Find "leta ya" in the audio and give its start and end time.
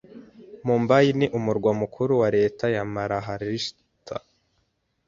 2.37-2.83